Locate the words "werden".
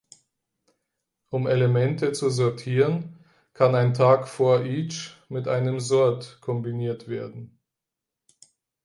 7.07-7.59